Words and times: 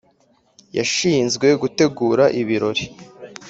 yashinzwe 0.77 1.47
gutegura 1.61 2.23
ibirori. 2.41 2.85